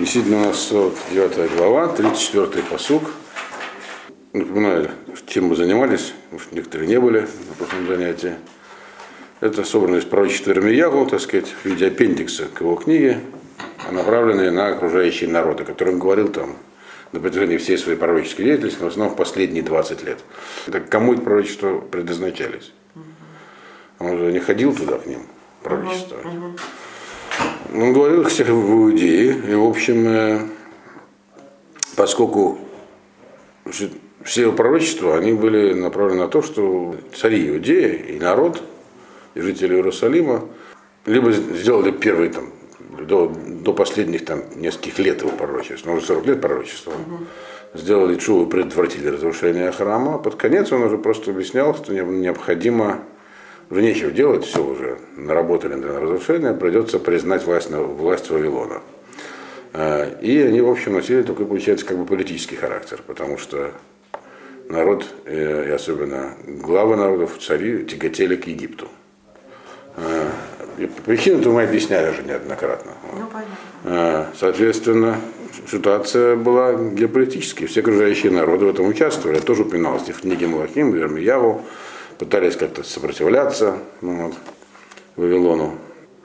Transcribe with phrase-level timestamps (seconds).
[0.00, 3.02] Действительно, у нас 49 глава, 34 посук.
[4.32, 4.92] Напоминаю,
[5.26, 6.14] чем мы занимались,
[6.52, 8.36] некоторые не были на прошлом занятии.
[9.40, 13.20] Это собрано из пророчества Ирмиягу, так сказать, в виде аппендикса к его книге,
[13.92, 16.56] направленные на окружающие народы, о которых он говорил там
[17.12, 20.20] на протяжении всей своей пророческой деятельности, в основном в последние 20 лет.
[20.66, 22.72] Это кому это пророчество предназначались?
[23.98, 25.26] Он же не ходил туда к ним
[25.62, 26.24] пророчествовать.
[27.72, 30.40] Он говорил всех в Иудее, и, в общем, э,
[31.94, 32.58] поскольку
[34.24, 38.60] все его пророчества, они были направлены на то, что цари Иудеи и народ,
[39.34, 40.48] и жители Иерусалима,
[41.06, 42.52] либо сделали первый там,
[43.06, 47.24] до, до последних там нескольких лет его пророчества, ну, уже 40 лет пророчества, угу.
[47.74, 50.18] сделали чуву и предотвратили разрушение храма.
[50.18, 53.04] Под конец он уже просто объяснял, что необходимо
[53.70, 58.82] уже нечего делать, все уже наработали на разрушение, придется признать власть, власть Вавилона.
[59.72, 63.70] А, и они, в общем, носили такой, получается, как бы политический характер, потому что
[64.68, 68.88] народ, э, и особенно главы народов, цари, тяготели к Египту.
[69.96, 70.30] А,
[71.04, 72.92] причину это мы объясняли уже неоднократно.
[73.12, 73.28] Ну,
[73.84, 75.20] а, Соответственно,
[75.70, 77.66] ситуация была геополитической.
[77.66, 79.36] Все окружающие народы в этом участвовали.
[79.36, 81.64] Я тоже упоминалось в книге Малахим, Вермияву,
[82.20, 84.34] пытались как-то сопротивляться ну, вот,
[85.16, 85.78] Вавилону.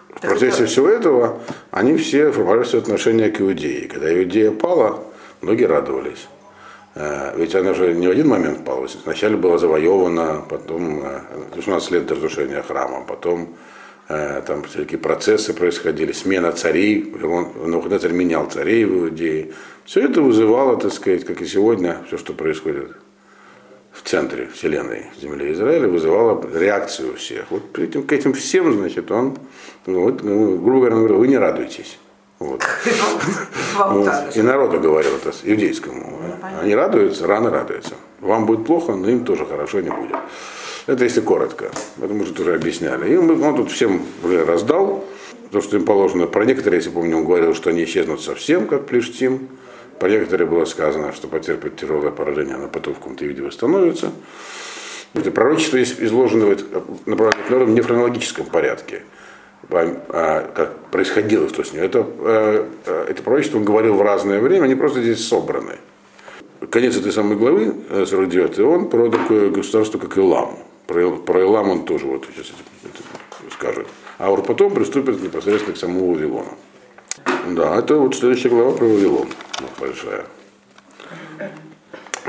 [0.10, 1.40] В процессе всего этого
[1.72, 3.88] они все формировали свое отношение к Иудее.
[3.88, 5.06] Когда Иудея пала,
[5.42, 6.28] многие радовались.
[6.96, 8.88] Э, ведь она же не в один момент пала.
[8.88, 11.02] Сначала была завоевана, потом
[11.56, 13.56] 18 э, лет до разрушения храма, потом
[14.10, 19.54] э, там всякие процессы происходили, смена царей, Навуходоносор менял царей в Иудее.
[19.86, 22.92] Все это вызывало, так сказать, как и сегодня, все, что происходит
[23.96, 27.46] в центре Вселенной, земли Израиля, вызывало реакцию у всех.
[27.50, 29.38] Вот к этим, к этим всем, значит, он,
[29.86, 31.98] ну, вот, ну, грубо говоря, он говорил, вы не радуйтесь.
[32.40, 32.62] Вот.
[33.78, 34.12] вот.
[34.36, 36.20] И народу говорил это, иудейскому.
[36.62, 37.96] Они радуются, рано радуются.
[38.20, 40.18] Вам будет плохо, но им тоже хорошо не будет.
[40.88, 41.72] Это если коротко.
[41.96, 43.14] Мы уже уже объясняли.
[43.14, 45.06] И он, он тут всем уже раздал
[45.52, 46.28] то, что им положено.
[46.28, 49.48] Про некоторые, если помню, он говорил, что они исчезнут совсем, как Плештим.
[50.00, 54.12] По некоторым было сказано, что потерпит тяжелое поражение, но потом в каком-то виде восстановится.
[55.14, 59.04] Это пророчество изложено в направлении не в хронологическом порядке,
[59.70, 61.84] а, как происходило что с ним.
[61.84, 65.78] Это, э, э, это пророчество он говорил в разное время, они просто здесь собраны.
[66.70, 70.58] Конец этой самой главы, 49 э, он про такое государство, как Илам.
[70.88, 72.52] Про, про Илам он тоже вот сейчас
[72.84, 73.88] это, скажет.
[74.18, 76.58] А вот потом приступит непосредственно к самому Вавилону.
[77.46, 79.28] Да, это вот следующая глава про Вавилон,
[79.80, 80.26] большая.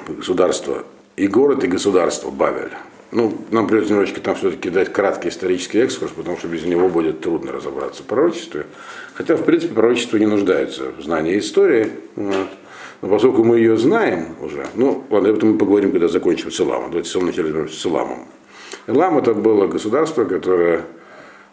[0.06, 0.84] Государство.
[1.16, 2.72] И город, и государство Бавель.
[3.12, 7.22] Ну, нам придется немножечко там все-таки дать краткий исторический экскурс, потому что без него будет
[7.22, 8.66] трудно разобраться в пророчестве.
[9.15, 11.93] Хотя, в принципе, пророчество не нуждается в знании истории.
[12.15, 12.48] Вот.
[13.00, 16.60] Но поскольку мы ее знаем уже, ну, ладно, об этом мы поговорим, когда закончим с
[16.60, 16.91] Иламом.
[16.91, 18.27] Давайте с начали с Иламом.
[18.87, 20.84] Илам это было государство, которое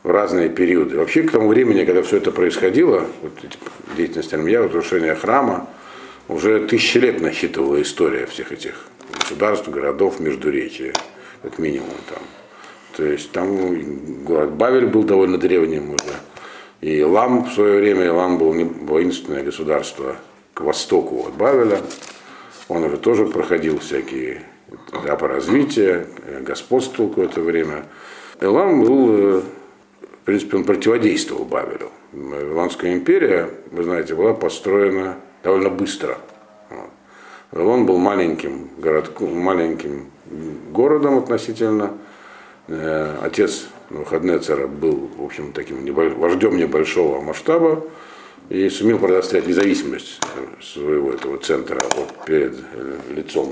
[0.03, 0.97] в разные периоды.
[0.97, 3.31] Вообще к тому времени, когда все это происходило, вот
[3.97, 5.67] деятельность Армия, разрушение храма,
[6.27, 8.85] уже тысячи лет насчитывала история всех этих
[9.19, 10.93] государств, городов, междуречия,
[11.41, 12.19] как минимум там.
[12.95, 16.13] То есть там город Бавель был довольно древним уже.
[16.81, 20.17] И Лам в свое время, Лам был воинственное государство
[20.53, 21.79] к востоку от Бавеля.
[22.67, 24.43] Он уже тоже проходил всякие
[24.91, 26.07] этапы развития,
[26.41, 27.85] господствовал какое-то время.
[28.39, 29.41] Элам был э,
[30.23, 31.91] в принципе, он противодействовал Бавелю.
[32.13, 36.17] Вавилонская империя, вы знаете, была построена довольно быстро.
[37.51, 40.05] Вавилон был маленьким, городком, маленьким
[40.71, 41.97] городом относительно.
[42.69, 46.13] Э, отец Навуходнецера был, в общем, таким небольш...
[46.13, 47.83] вождем небольшого масштаба
[48.47, 50.21] и сумел предоставить независимость
[50.61, 51.81] своего этого центра
[52.25, 53.51] перед э, лицом.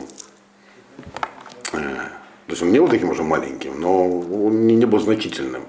[1.74, 1.80] Э,
[2.48, 5.64] то есть он не был таким уже маленьким, но он не был значительным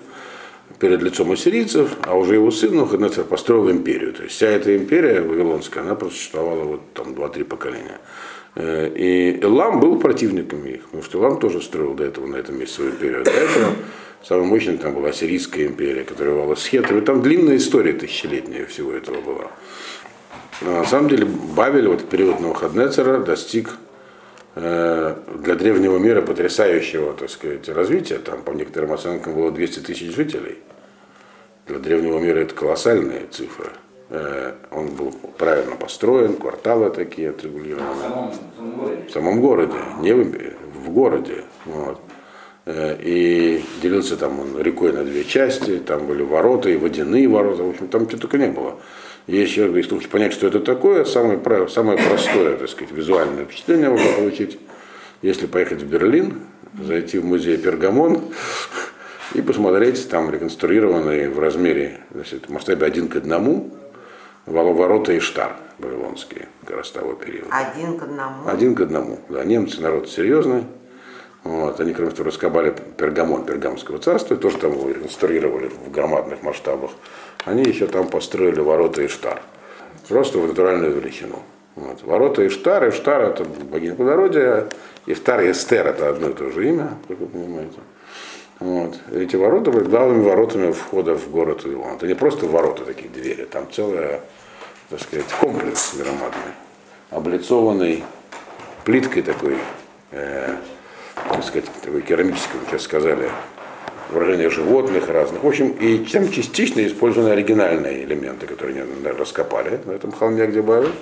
[0.83, 4.13] перед лицом ассирийцев, а уже его сын Навуходоносор построил империю.
[4.13, 8.01] То есть вся эта империя вавилонская, она просуществовала вот там два-три поколения.
[8.57, 12.59] Э, и Элам был противником их, потому что Элам тоже строил до этого на этом
[12.59, 13.23] месте свою империю.
[13.23, 13.75] До этого
[14.25, 17.01] самой мощной там была Ассирийская империя, которая была с хетами.
[17.01, 19.53] Там длинная история тысячелетняя всего этого была.
[20.63, 23.69] Но на самом деле Бавель вот период Навуходнецера достиг
[24.57, 25.15] э,
[25.45, 28.19] для древнего мира потрясающего, так сказать, развития.
[28.19, 30.59] Там, по некоторым оценкам, было 200 тысяч жителей.
[31.73, 33.71] Для древнего мира это колоссальные цифры.
[34.11, 38.31] Э, он был правильно построен, кварталы такие отрегулированы.
[39.09, 40.23] В самом, городе, не в,
[40.75, 41.45] в городе.
[41.65, 41.99] Вот.
[42.67, 47.63] Э, и делился там он рекой на две части, там были ворота и водяные ворота,
[47.63, 48.79] в общем, там чего только не было.
[49.27, 51.41] Если если понять, что это такое, самое,
[51.71, 54.59] самое простое, так сказать, визуальное впечатление можно получить,
[55.23, 56.35] если поехать в Берлин,
[56.83, 58.21] зайти в музей Пергамон
[59.35, 63.71] и посмотреть там реконструированные в размере, значит, в масштабе один к одному
[64.47, 67.49] ворота Иштар вавилонские, как того периода.
[67.51, 68.49] Один к одному?
[68.49, 69.45] Один к одному, да.
[69.45, 70.65] Немцы народ серьезный.
[71.45, 71.81] Вот.
[71.81, 76.93] Они, кроме того, раскопали Пергамон Пергамского царства, тоже там его реконструировали в громадных масштабах.
[77.45, 79.43] Они еще там построили ворота Иштар.
[80.09, 81.41] Просто в натуральную величину.
[81.75, 82.03] Вот.
[82.03, 84.69] Ворота Иштар, Иштар это богиня плодородия,
[85.07, 87.79] Иштар и Эстер это одно и то же имя, как вы понимаете.
[88.63, 89.01] Вот.
[89.13, 91.97] Эти ворота были главными воротами входа в город Вавилон.
[91.97, 94.21] Это не просто ворота такие двери, там целая,
[94.89, 96.53] так сказать, комплекс громадный,
[97.11, 98.05] облицованный
[98.85, 99.57] плиткой такой,
[100.13, 100.55] э,
[101.29, 103.29] так сказать, такой керамической, как сейчас сказали,
[104.11, 105.43] выражения животных разных.
[105.43, 110.63] В общем, и там частично использованы оригинальные элементы, которые они раскопали на этом холме, где
[110.63, 110.93] Бавель.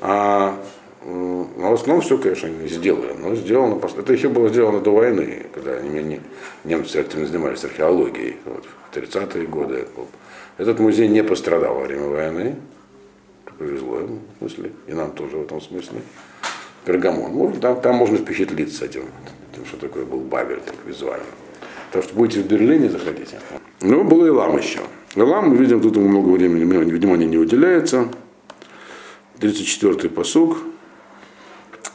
[0.00, 0.58] А
[1.04, 3.14] но в основном все, конечно, не сделано.
[3.18, 5.80] Но сделано, это еще было сделано до войны, когда
[6.64, 9.86] немцы активно занимались археологией вот, в 30-е годы.
[10.58, 12.56] Этот музей не пострадал во время войны.
[13.58, 16.00] Повезло ему, в смысле, и нам тоже в этом смысле.
[16.84, 17.32] Пергамон.
[17.32, 19.02] Ну, там, там можно впечатлиться этим,
[19.54, 21.26] тем, что такое был Бабель так, визуально.
[21.92, 23.38] Так что будете в Берлине, заходите.
[23.82, 24.80] Ну, был Илам еще.
[25.14, 28.08] Илам, мы видим, тут ему много времени, внимания не уделяется.
[29.40, 30.58] 34-й посуг.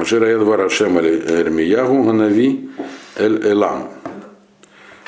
[0.04, 2.70] Шираед Варашем Эрмиягу Ганави
[3.16, 3.90] Эль Элам.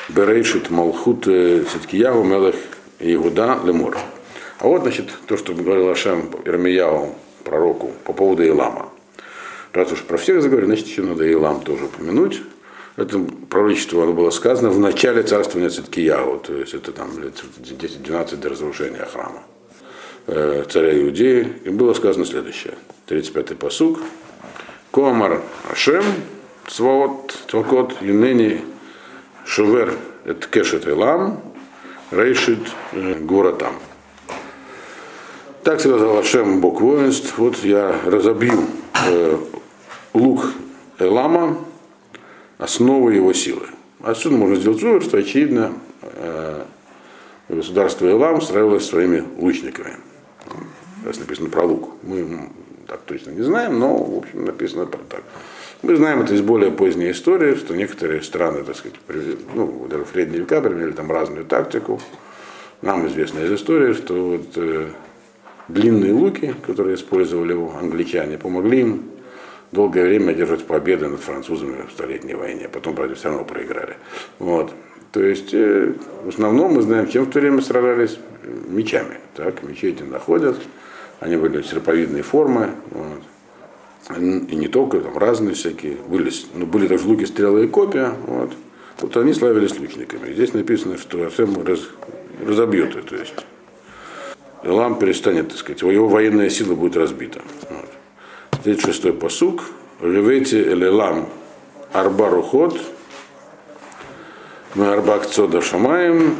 [0.08, 2.56] Берейшит Малхут Циткиягу Мелех
[2.98, 3.96] Игуда Лемур.
[4.58, 7.14] А вот, значит, то, что говорил Ашем Ирмиягу,
[7.44, 8.88] пророку, по поводу Илама.
[9.72, 12.40] Раз уж про всех заговорили, значит, еще надо Илам тоже упомянуть.
[12.96, 13.20] Это
[13.50, 18.48] пророчество оно было сказано в начале царствования Циткиягу, то есть это там лет 10-12 до
[18.48, 19.42] разрушения храма
[20.68, 21.54] царя Иудеи.
[21.64, 22.74] И было сказано следующее.
[23.08, 23.98] 35-й посуг.
[24.90, 26.04] Коамар Ашем,
[26.66, 28.64] Цвот, Цвакот, Юнени,
[29.44, 29.94] Шувер,
[30.24, 31.40] это Кешет Илам,
[32.10, 32.70] Рейшит
[33.20, 33.74] Гуратам.
[35.62, 38.64] Так сказал Ашем, Бог воинств, вот я разобью
[39.06, 39.38] э,
[40.14, 40.52] лук
[40.98, 41.58] Элама,
[42.56, 43.66] основу его силы.
[44.02, 46.64] Отсюда можно сделать вывод, что очевидно э,
[47.48, 49.96] государство Элам строилось своими лучниками.
[51.02, 51.90] Здесь написано про лук.
[52.02, 52.50] Мы
[52.88, 55.22] так точно не знаем, но, в общем, написано про так.
[55.82, 58.98] Мы знаем это из более поздней истории, что некоторые страны, так сказать,
[59.54, 62.00] ну, даже в средние века применяли там разную тактику.
[62.82, 64.88] Нам известно из истории, что вот, э,
[65.68, 69.02] длинные луки, которые использовали англичане, помогли им
[69.70, 72.68] долгое время одержать победы над французами в Столетней войне.
[72.72, 73.96] Потом, правда, все равно проиграли.
[74.38, 74.72] Вот.
[75.12, 75.92] То есть, э,
[76.24, 78.18] в основном мы знаем, чем в то время сражались
[78.68, 79.18] мечами.
[79.34, 80.56] Так, мечи эти находят,
[81.20, 82.70] они были серповидной формы.
[82.90, 83.22] Вот.
[84.16, 85.96] И не только, там разные всякие.
[86.08, 88.14] Были, ну, были также луки, стрелы и копья.
[88.26, 88.52] Вот.
[89.00, 90.32] Вот они славились лучниками.
[90.32, 91.80] Здесь написано, что Ашем раз,
[92.46, 93.08] разобьет это.
[93.08, 93.34] То есть
[94.64, 97.40] Илам перестанет, так сказать, его военная сила будет разбита.
[97.70, 98.64] Вот.
[98.64, 99.64] 36-й посук.
[100.00, 101.28] Ревете элелам
[101.92, 102.78] арба рухот,
[104.76, 106.36] мы арбак цода шамаем,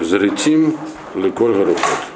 [0.00, 0.76] заритим
[1.14, 2.13] леколь гарухот.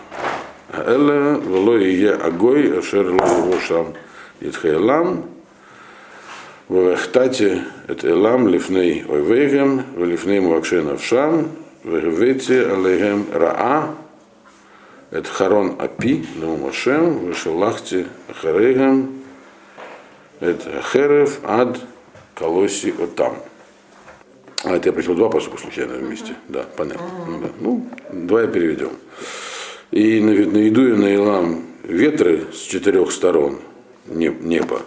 [0.72, 3.94] Эле вло и е агой, ашер ло его шам
[4.40, 5.24] итхайлам,
[6.68, 11.48] Вехтати эт элам лифней ойвейгем, лифней мувакшей навшам,
[11.82, 13.94] вегевете алейгем раа,
[15.10, 19.22] эт харон апи, наумашем, вешелахти ахарейгем,
[20.40, 20.60] эт
[20.92, 21.80] херев ад
[22.34, 23.38] колоси отам.
[24.64, 26.34] А это я пришел два посука случайно вместе.
[26.48, 27.06] Да, понятно.
[27.26, 27.48] Ну, да.
[27.60, 28.90] ну давай переведем.
[29.90, 33.58] И наведу я на Илам ветры с четырех сторон
[34.06, 34.82] неба.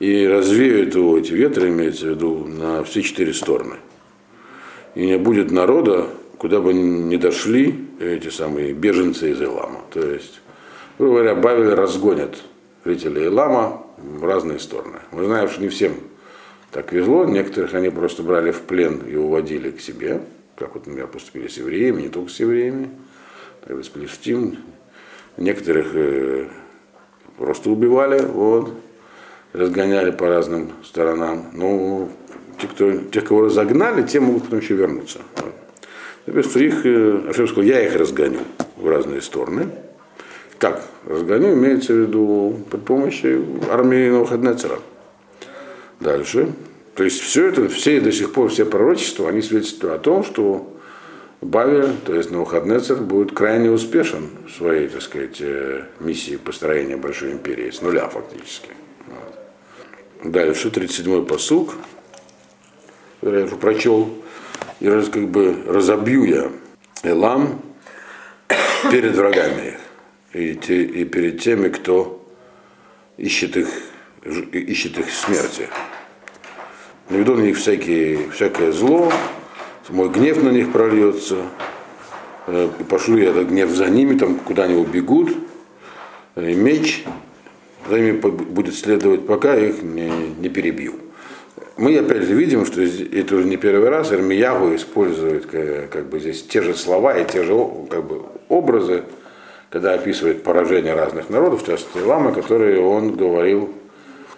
[0.00, 3.76] И развеют его эти ветры, имеется в виду, на все четыре стороны.
[4.96, 9.82] И не будет народа, куда бы ни дошли эти самые беженцы из Илама.
[9.92, 10.40] То есть,
[10.98, 12.42] говоря, Бавель разгонят
[12.84, 14.98] жителей Илама в разные стороны.
[15.12, 15.94] Мы знаем, что не всем
[16.72, 20.22] так везло, некоторых они просто брали в плен и уводили к себе,
[20.56, 22.90] как вот, например, поступили с евреями, не только с евреями
[23.66, 24.58] Плештим.
[25.36, 26.48] Некоторых э,
[27.38, 28.72] просто убивали, вот,
[29.52, 31.46] разгоняли по разным сторонам.
[31.52, 32.08] Но
[32.60, 35.20] те, кто, тех, кого разогнали, те могут потом еще вернуться.
[36.26, 36.44] Вот.
[36.44, 38.40] что их, э, Ашем сказал, я их разгоню
[38.76, 39.68] в разные стороны.
[40.58, 44.78] Как разгоню, имеется в виду при помощи армии Новохаднецера.
[46.00, 46.52] Дальше.
[46.94, 50.73] То есть все это, все до сих пор, все пророчества, они свидетельствуют о том, что
[51.44, 57.32] Бавель, то есть Навуходнецер, будет крайне успешен в своей, так сказать, э, миссии построения большой
[57.32, 58.70] империи, с нуля фактически.
[59.06, 60.32] Вот.
[60.32, 61.74] Дальше, 37-й посуг,
[63.20, 64.08] который я уже прочел,
[64.80, 66.50] и раз, как бы разобью я
[67.02, 67.60] Элам
[68.90, 69.76] перед врагами
[70.32, 72.26] и, те, и перед теми, кто
[73.18, 73.68] ищет их,
[74.50, 75.68] ищет их смерти.
[77.10, 79.12] Наведу на них всякие, всякое зло,
[79.92, 81.36] мой гнев на них прольется,
[82.46, 85.36] э, и пошлю я этот гнев за ними, там куда они убегут,
[86.36, 87.04] и меч
[87.88, 90.94] за ними будет следовать, пока их не, не перебью.
[91.76, 96.20] Мы опять же видим, что это уже не первый раз Эрмиягу использует как, как бы
[96.20, 97.54] здесь те же слова и те же
[97.90, 99.02] как бы, образы,
[99.70, 103.74] когда описывает поражение разных народов, в частности Лама, которые он говорил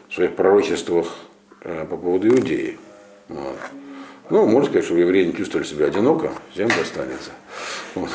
[0.09, 1.09] в своих пророчествах
[1.61, 2.79] э, по поводу Иудеи.
[3.29, 3.59] Вот.
[4.29, 7.31] Ну, можно сказать, что евреи не чувствовали себя одиноко, всем достанется
[7.95, 8.11] вот.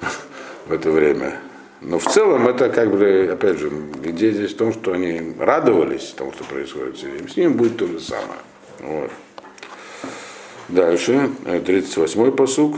[0.66, 1.40] в это время.
[1.80, 3.70] Но в целом это как бы, опять же,
[4.04, 7.26] идея здесь в том, что они радовались тому, что происходит с ними.
[7.26, 8.38] С ними будет то же самое.
[8.80, 9.10] Вот.
[10.68, 12.76] Дальше, 38-й посуг.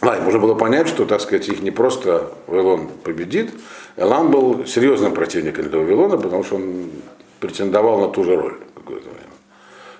[0.00, 3.50] А, можно было понять, что, так сказать, их не просто Вавилон победит.
[3.96, 6.90] Элам был серьезным противником для Вавилона, потому что он
[7.40, 9.27] претендовал на ту же роль какое-то время.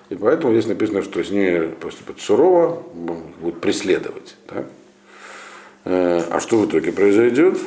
[0.09, 4.35] И поэтому здесь написано, что с ними поступят сурово, будут преследовать.
[4.47, 4.65] Так?
[5.85, 7.59] Э, а что в итоге произойдет?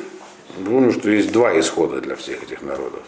[0.65, 3.01] Помню, что есть два исхода для всех этих народов.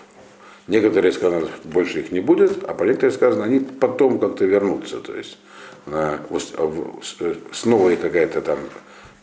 [0.68, 5.00] Некоторые сказано, больше их не будет, а по некоторые сказано, они потом как-то вернутся.
[5.00, 5.38] То есть
[5.86, 6.20] на,
[7.52, 8.60] с новой какая-то там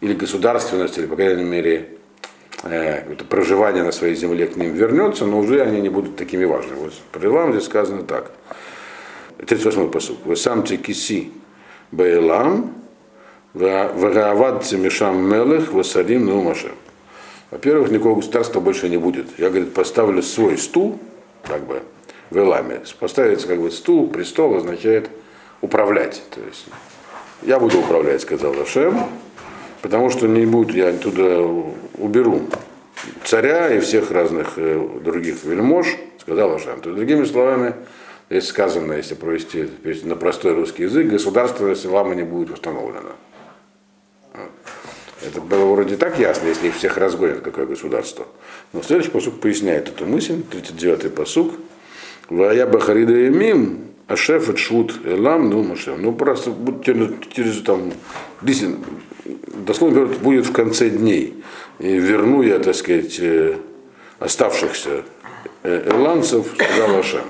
[0.00, 1.88] или государственность, или, по крайней мере,
[2.64, 6.78] э, проживание на своей земле к ним вернется, но уже они не будут такими важными.
[6.78, 8.30] Вот про Илам здесь сказано так.
[9.42, 10.18] 38-й посуд.
[10.24, 11.30] Вы сам киси
[11.90, 12.74] баэлам,
[13.54, 16.72] вагаавадцы мишам мелых, васарим наумашем.
[17.50, 19.26] Во-первых, никакого государства больше не будет.
[19.38, 20.98] Я, говорит, поставлю свой стул,
[21.44, 21.82] как бы,
[22.30, 22.80] в Эламе.
[22.98, 25.10] Поставится как бы стул, престол означает
[25.60, 26.22] управлять.
[26.30, 26.66] То есть
[27.42, 28.98] я буду управлять, сказал Ашем,
[29.82, 31.40] потому что не будет, я туда
[31.98, 32.42] уберу
[33.24, 36.80] царя и всех разных э, других вельмож, сказал Ашем.
[36.80, 37.74] То есть, другими словами,
[38.32, 39.68] Здесь сказано, если провести
[40.04, 43.10] на простой русский язык, государство ислама не будет установлено.
[45.20, 48.26] Это было вроде так ясно, если их всех разгонят, какое государство.
[48.72, 51.52] Но следующий посук поясняет эту мысль, 39-й посук.
[52.30, 56.00] Вая Бахарида Емим, Ашеф и Швуд Элам, ну Машем.
[56.00, 56.54] Ну просто
[56.86, 57.92] через там,
[59.66, 61.44] дословно будет в конце дней.
[61.80, 63.58] И верну я, так сказать, э,
[64.20, 65.02] оставшихся
[65.64, 67.24] э, эланцев, сказал Ашем.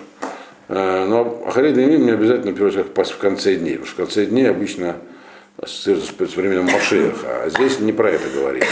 [0.68, 4.48] Э, но Ахарей Демим не обязательно как в конце дней, потому что в конце дней
[4.48, 4.96] обычно
[5.58, 8.68] ассоциируется с временем Машеха, а здесь не про это говорится.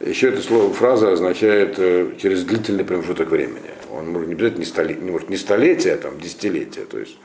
[0.00, 3.70] Еще это слово, фраза означает э, через длительный промежуток времени.
[3.90, 6.84] Он может не обязательно не, столи, не, может, не столетие, а там десятилетия.
[6.84, 7.16] То есть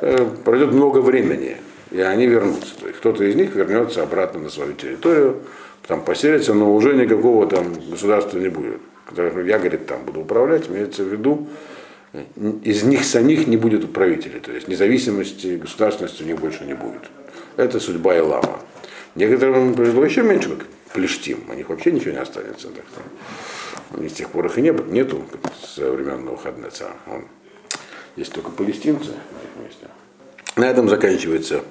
[0.00, 1.56] э, пройдет много времени,
[1.90, 2.78] и они вернутся.
[2.78, 5.40] То есть кто-то из них вернется обратно на свою территорию,
[5.86, 8.80] там поселится, но уже никакого там государства не будет.
[9.16, 11.48] Я, говорит, там буду управлять, имеется в виду,
[12.12, 17.02] из них самих не будет управителей, то есть независимости, государственности у них больше не будет.
[17.56, 18.60] Это судьба Илама.
[19.14, 22.68] Некоторым повезло еще меньше, как Плештим, у них вообще ничего не останется.
[22.68, 25.24] Так что, у них с тех пор их и не, нету
[25.64, 26.90] со времен Навуходнеца.
[28.16, 29.12] Есть только палестинцы
[30.56, 31.62] на этом заканчивается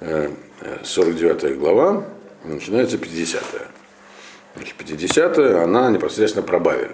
[0.00, 2.04] 49 э, глава,
[2.44, 4.62] начинается 50-я.
[4.62, 6.92] 50-я, она непосредственно про Бавель.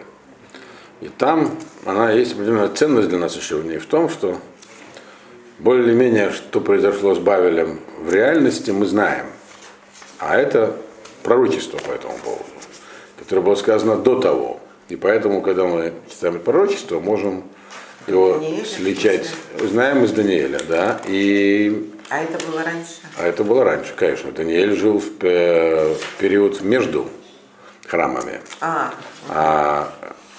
[1.02, 4.38] И там она есть определенная ценность для нас еще в ней в том, что
[5.58, 9.26] более-менее, что произошло с Бавелем в реальности, мы знаем.
[10.20, 10.76] А это
[11.24, 12.44] пророчество по этому поводу,
[13.18, 14.60] которое было сказано до того.
[14.88, 17.42] И поэтому, когда мы читаем пророчество, можем
[18.06, 19.28] его Даниэля, сличать.
[19.58, 21.00] Знаем из Даниэля, да.
[21.08, 21.90] И...
[22.10, 23.00] А это было раньше?
[23.18, 24.30] А это было раньше, конечно.
[24.30, 27.08] Даниэль жил в, в период между
[27.88, 28.40] храмами.
[28.60, 28.94] А,
[29.28, 29.92] а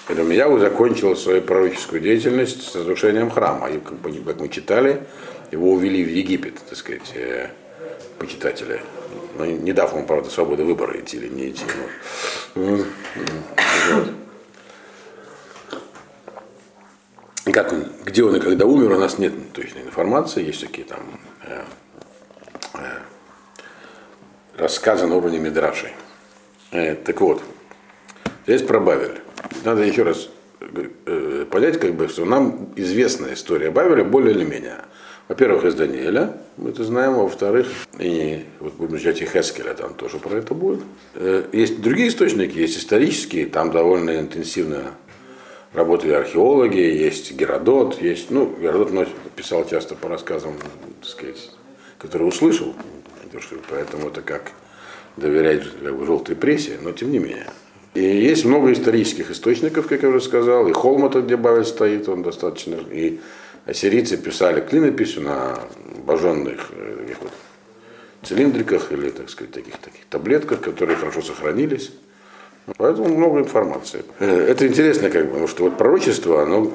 [0.08, 3.70] Иеремьяу закончил свою пророческую деятельность с разрушением храма.
[3.70, 5.06] И, как мы читали,
[5.50, 7.48] его увели в Египет, так сказать, э,
[8.18, 8.82] почитатели.
[9.38, 11.64] Но не дав ему, правда, свободы выбора идти или не идти.
[12.54, 12.62] Но...
[12.64, 12.86] Вот.
[17.52, 21.20] Как он, где он и когда умер, у нас нет точной информации, есть такие там
[21.46, 21.62] э,
[22.74, 22.98] э,
[24.56, 25.90] рассказы на уровне Медрашей.
[26.72, 27.42] Э, так вот,
[28.46, 29.20] здесь про Бавель
[29.64, 30.28] надо еще раз
[30.60, 34.76] э, понять, как бы, что нам известна история Бавеля более или менее.
[35.26, 40.18] Во-первых, из Даниэля, мы это знаем, во-вторых, и вот будем изучать и Хескеля, там тоже
[40.18, 40.80] про это будет.
[41.14, 44.92] Э, есть другие источники, есть исторические, там довольно интенсивно
[45.72, 50.54] работали археологи, есть Геродот, есть, ну, Геродот писал часто по рассказам,
[51.00, 51.50] так сказать,
[51.98, 52.74] которые услышал,
[53.70, 54.52] поэтому это как
[55.16, 57.46] доверять желтой прессе, но тем не менее.
[57.94, 62.22] И есть много исторических источников, как я уже сказал, и Холмота, где Бавель стоит, он
[62.22, 63.20] достаточно, и
[63.66, 65.60] ассирийцы писали клинописью на
[66.04, 67.32] боженных э, таких вот
[68.24, 71.92] цилиндриках или, так сказать, таких, таких таблетках, которые хорошо сохранились.
[72.78, 74.04] Поэтому много информации.
[74.18, 76.72] Э, это интересно, как бы, потому что вот пророчество, оно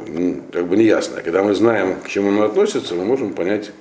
[0.54, 1.22] как бы неясно.
[1.22, 3.72] Когда мы знаем, к чему оно относится, мы можем понять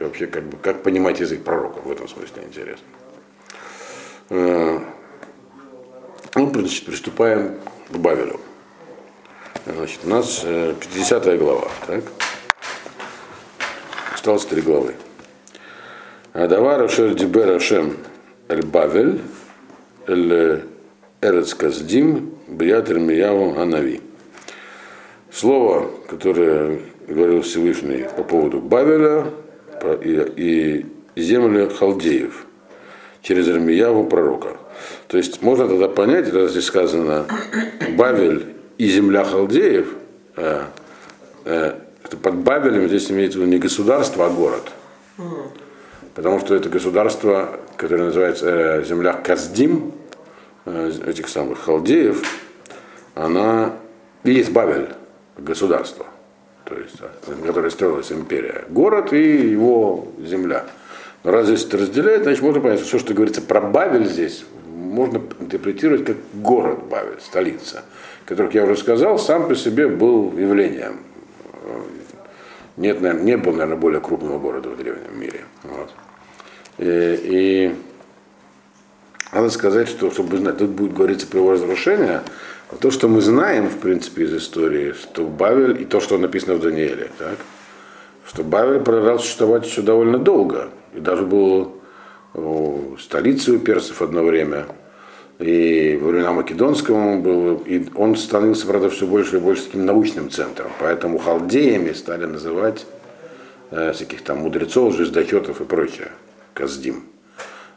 [0.00, 1.80] вообще, как бы, как понимать язык пророка.
[1.84, 2.86] В этом смысле интересно.
[6.34, 7.56] Э, ну, значит, приступаем
[7.90, 8.40] к Бавелю.
[9.66, 11.68] Значит, у нас 50 э, глава.
[11.86, 12.04] Так?
[14.14, 14.94] Осталось три главы.
[16.32, 17.98] Адавар Ашер Дибер Ашем
[18.48, 19.20] Эль Бавель
[20.06, 20.64] Эль
[21.20, 24.00] Эрец Каздим Брият Ирмияву Анави.
[25.30, 29.26] Слово, которое говорил Всевышний по поводу Бавеля
[30.02, 32.46] и, и земли халдеев
[33.20, 34.56] через Ирмияву пророка.
[35.08, 37.26] То есть можно тогда понять, когда здесь сказано
[37.96, 39.88] Бавель и земля халдеев,
[40.36, 40.64] э,
[41.44, 41.72] э,
[42.22, 44.70] под Бавелем здесь имеется в виду не государство, а город.
[46.14, 49.92] Потому что это государство, которое называется э, земля Каздим,
[50.66, 52.22] э, этих самых халдеев,
[53.14, 53.76] она
[54.24, 54.88] и есть Бавель,
[55.36, 56.06] государство,
[56.64, 56.96] то есть,
[57.26, 58.64] на которое строилась империя.
[58.68, 60.66] Город и его земля.
[61.24, 64.44] Но раз здесь это разделяет, значит можно понять, что все, что говорится про Бавель здесь,
[64.92, 67.82] можно интерпретировать как город Бавель, столица,
[68.26, 70.98] который, я уже сказал, сам по себе был явлением.
[72.76, 75.44] Нет, наверное, не был, наверное, более крупного города в древнем мире.
[75.62, 75.90] Вот.
[76.78, 77.74] И, и
[79.32, 82.22] надо сказать, что, чтобы знать, тут будет говориться про его разрушение,
[82.70, 86.54] а то, что мы знаем, в принципе, из истории, что Бавель, и то, что написано
[86.54, 87.38] в Данииле, так,
[88.26, 91.78] что Бавель продолжал существовать еще довольно долго, и даже был
[92.98, 94.66] столицей у персов одно время,
[95.42, 99.84] и во времена Македонского он был, и он становился, правда, все больше и больше таким
[99.84, 100.70] научным центром.
[100.78, 102.86] Поэтому халдеями стали называть
[103.72, 106.08] э, всяких там мудрецов, звездочетов и прочее,
[106.54, 107.02] Каздим.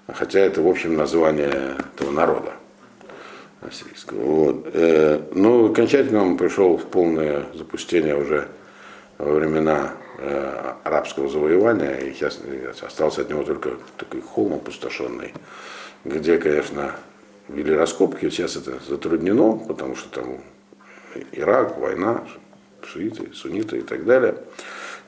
[0.08, 2.52] Хотя это, в общем, название этого народа
[3.62, 4.20] ассирийского.
[4.20, 4.68] Вот.
[4.74, 8.48] Э, ну, окончательно он пришел в полное запустение уже
[9.18, 12.40] во времена э, арабского завоевания, и сейчас
[12.84, 15.34] остался от него только такой холм опустошенный,
[16.04, 16.94] где, конечно,
[17.48, 20.42] вели раскопки, сейчас это затруднено, потому что там
[21.32, 22.24] Ирак, война,
[22.84, 24.38] шииты, сунниты и так далее.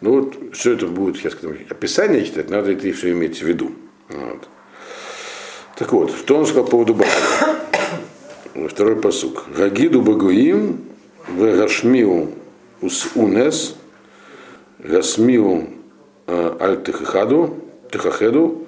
[0.02, 1.36] Ну вот все это будет, сейчас
[1.69, 3.71] описание читать, надо это все иметь в виду.
[4.10, 4.47] Вот.
[5.76, 7.56] Так вот, что он сказал по поводу Бахара?
[8.69, 9.45] Второй посук.
[9.56, 10.86] Гагиду багуим,
[11.28, 12.32] вегашмиу
[12.82, 13.76] ус унес,
[14.80, 15.69] гасмиу
[16.28, 17.58] э, аль тихаду,
[17.91, 18.65] тихахеду,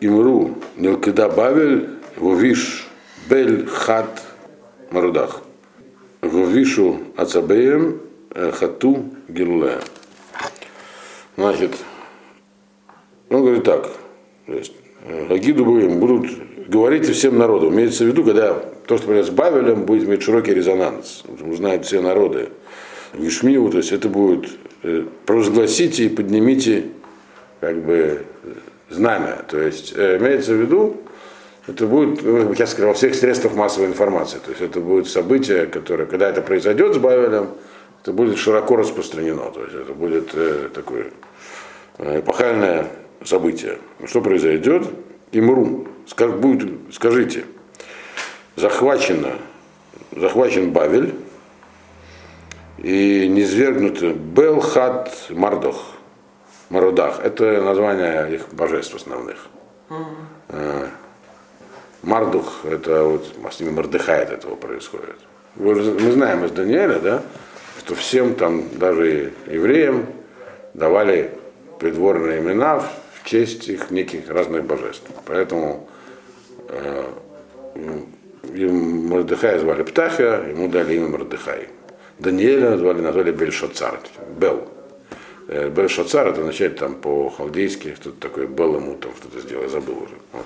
[0.00, 2.83] имру нилкида бавель, вовиш
[3.28, 4.22] бель хат
[4.90, 5.42] марудах.
[6.22, 9.80] Вовишу ацабеем э, хату гилулея.
[11.36, 11.72] Значит,
[13.28, 13.90] он говорит так,
[14.46, 14.72] то есть,
[15.28, 16.30] Агиду будем, будут
[16.68, 17.74] говорить всем народам.
[17.74, 21.24] Имеется в виду, когда то, что говорят с Бавелем, будет иметь широкий резонанс.
[21.44, 22.48] Узнают все народы.
[23.12, 24.50] Вишмиу, то есть это будет
[24.82, 26.86] э, провозгласите и поднимите
[27.60, 28.24] как бы
[28.90, 29.44] знамя.
[29.48, 30.96] То есть э, имеется в виду,
[31.66, 34.38] это будет, ну, я сказал, во всех средствах массовой информации.
[34.38, 37.48] То есть это будет событие, которое, когда это произойдет с Бавелем,
[38.02, 39.50] это будет широко распространено.
[39.50, 41.06] То есть это будет э, такое
[41.98, 42.88] э, эпохальное
[43.24, 43.78] событие.
[44.04, 44.86] Что произойдет?
[45.32, 45.88] Имру.
[46.06, 47.44] Скаж, будет, скажите,
[48.56, 49.38] захвачено,
[50.14, 51.14] захвачен Бавель
[52.76, 55.94] и низвергнуты Белхат Мардох.
[56.70, 57.20] Марудах.
[57.22, 59.46] Это название их божеств основных.
[59.88, 60.88] Mm-hmm.
[62.04, 65.16] Мардух, это вот с ними Мордыхай от этого происходит.
[65.56, 67.22] Мы знаем из Даниэля, да,
[67.78, 70.06] что всем там, даже евреям,
[70.74, 71.30] давали
[71.78, 72.88] придворные имена в
[73.24, 75.06] честь их неких разных божеств.
[75.26, 75.88] Поэтому
[76.68, 77.04] э,
[78.44, 81.68] Мордыхая звали Птахия, ему дали имя Мордыхай.
[82.18, 83.98] Даниэля назвали, назвали Бельшоцар,
[84.38, 84.68] Бел.
[85.48, 90.42] Э, Бельшоцар это означает там по-халдейски, что-то такое Белому там что-то сделал, забыл уже.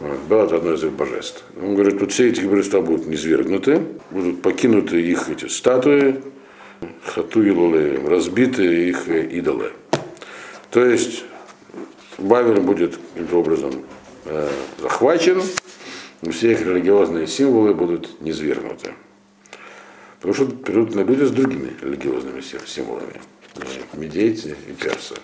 [0.00, 0.18] Вот.
[0.28, 1.44] Бел это одно из их божеств.
[1.60, 6.22] Он говорит, тут все эти божества будут низвергнуты, будут покинуты их эти статуи,
[7.04, 9.72] хату и разбиты их идолы.
[10.70, 11.24] То есть
[12.18, 13.72] Бавель будет каким-то образом
[14.26, 15.42] э, захвачен,
[16.22, 18.94] и все их религиозные символы будут низвергнуты.
[20.20, 23.20] Потому что придут на люди с другими религиозными символами.
[23.94, 25.14] Медейцы и персы.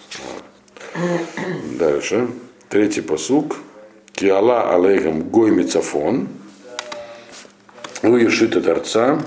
[0.94, 1.78] Вот.
[1.78, 2.28] Дальше.
[2.68, 3.56] Третий посук.
[4.14, 6.28] Киала алейхам гой мицафон.
[8.02, 9.20] Уешита торца.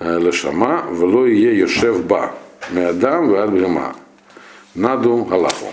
[0.00, 0.86] Лешама.
[0.90, 2.32] Вело е йошев ба.
[2.70, 3.94] Меадам вад бгема.
[4.74, 5.66] Наду Галаху.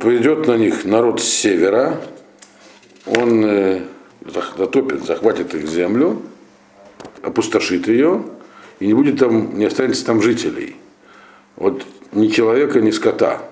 [0.00, 2.00] Придет на них народ с севера,
[3.04, 3.82] он э,
[4.56, 6.22] затопит, захватит их землю,
[7.22, 8.22] опустошит ее,
[8.78, 10.76] и не будет там, не останется там жителей.
[11.56, 13.42] Вот ни человека, ни скота.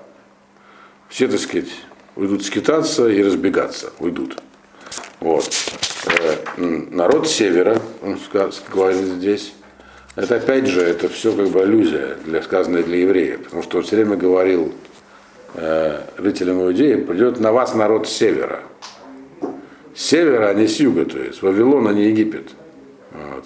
[1.08, 1.68] Все, так сказать,
[2.16, 4.38] уйдут скитаться и разбегаться, уйдут.
[5.20, 5.50] Вот.
[6.06, 8.18] Э, народ севера, он
[8.72, 9.54] говорит здесь,
[10.16, 13.84] это опять же, это все как бы аллюзия, для, сказанная для евреев, потому что он
[13.84, 14.72] все время говорил
[15.54, 18.62] э, жителям Иудеи, придет на вас народ севера.
[19.94, 22.50] С севера, а не с юга, то есть Вавилон, а не Египет.
[23.12, 23.44] Вот.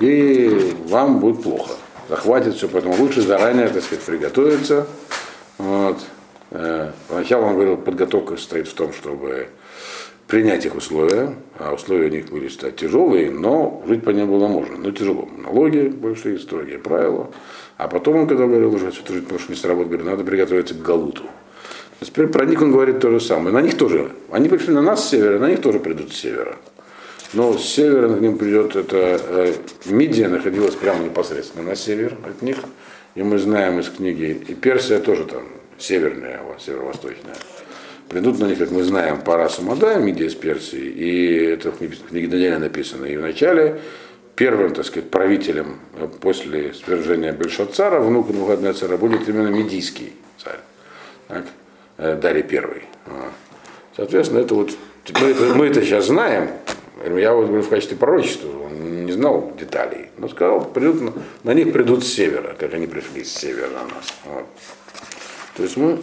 [0.00, 1.74] И вам будет плохо.
[2.08, 4.86] Захватит все, поэтому лучше заранее, так сказать, приготовиться.
[5.58, 5.98] Вот.
[6.50, 9.48] Э, поначалу он говорил, подготовка стоит в том, чтобы
[10.26, 14.48] принять их условия, а условия у них были стать тяжелые, но жить по ним было
[14.48, 15.28] можно, но тяжело.
[15.36, 17.30] Налоги большие, строгие правила.
[17.76, 20.82] А потом он, когда говорил уже, что жить может не сработать, говорит, надо приготовиться к
[20.82, 21.24] Галуту.
[22.00, 23.54] А теперь про них он говорит то же самое.
[23.54, 24.10] На них тоже.
[24.30, 26.56] Они пришли на нас с севера, на них тоже придут с севера.
[27.32, 29.54] Но с севера к ним придет это э,
[29.86, 32.58] Мидия находилась прямо непосредственно на север от них.
[33.16, 35.42] И мы знаем из книги, и Персия тоже там
[35.78, 37.34] северная, северо-восточная
[38.08, 42.28] придут на них, как мы знаем, пара Самада, Мидия с Персии, и это в книге
[42.28, 43.06] Даниэля написано.
[43.06, 43.80] И вначале
[44.36, 50.60] первым, так сказать, правителем э, после свержения Бельшацара, внука Навуходоносора, будет именно Медийский царь,
[51.28, 51.44] так,
[51.98, 52.82] э, Дарий Первый.
[53.96, 54.70] Соответственно, это вот,
[55.20, 56.50] мы это, мы это сейчас знаем,
[57.04, 61.72] я вот говорю в качестве пророчества, он не знал деталей, но сказал, придут, на них
[61.72, 64.14] придут с севера, как они пришли с севера на нас.
[64.24, 64.46] Вот.
[65.56, 65.98] То есть мы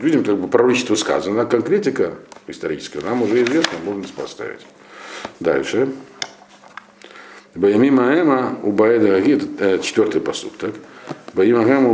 [0.00, 2.14] видим, как бы пророчество сказано, конкретика
[2.46, 4.66] историческая нам уже известна, можно поставить.
[5.40, 5.88] Дальше.
[7.54, 10.72] Баямима Эма Убаэда Гаги, это э, четвертый посуд, так?
[11.34, 11.90] Баямима Эма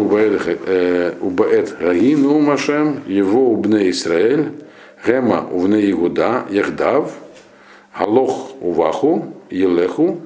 [1.20, 4.52] Убаэд Гаги Нумашем, его убне Исраэль,
[5.06, 7.12] Гема увне Игуда, Яхдав,
[7.98, 10.20] Галох Уваху, Елеху,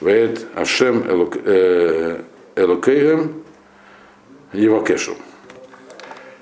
[0.00, 1.04] Веет Ашем
[1.44, 2.20] э,
[2.56, 3.42] Элокейгем,
[4.52, 5.16] Евакешу.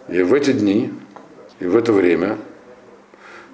[0.09, 0.93] И в эти дни,
[1.61, 2.39] и в это время,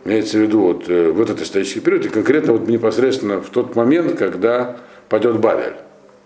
[0.05, 3.77] имеется в виду вот э, в этот исторический период, и конкретно вот непосредственно в тот
[3.77, 5.75] момент, когда падет Бавель,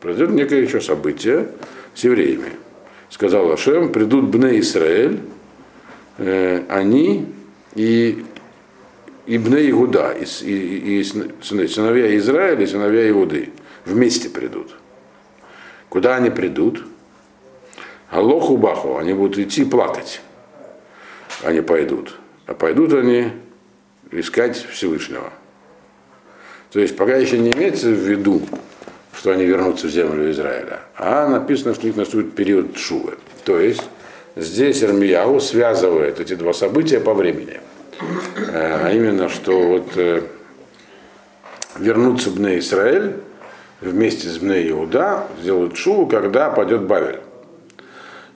[0.01, 1.49] произойдет некое еще событие
[1.95, 2.53] с евреями.
[3.11, 5.21] Сказал Ашем, придут Бне Израиль,
[6.19, 7.27] э, они
[7.75, 8.25] и,
[9.27, 13.51] и Бне Игуда, и, и, и сыновья Израиля и сыновья Иуды
[13.85, 14.75] вместе придут.
[15.89, 16.83] Куда они придут?
[18.15, 20.21] Алоху Баху, они будут идти плакать.
[21.43, 22.15] Они пойдут.
[22.47, 23.33] А пойдут они
[24.13, 25.33] искать Всевышнего.
[26.71, 28.41] То есть пока еще не имеется в виду,
[29.17, 33.19] что они вернутся в землю Израиля, а написано, что их наступит период Шувы.
[33.45, 33.83] То есть
[34.37, 37.61] здесь Армияу связывает эти два события по времени.
[38.53, 40.23] А именно, что вот э,
[41.79, 43.17] вернуться в Бне Израиль
[43.81, 47.24] вместе с Бне Иуда сделают Шуву, когда падет Бавель.